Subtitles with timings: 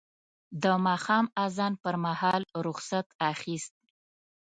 [0.63, 3.75] د ماښام اذان پر مهال رخصت اخیست.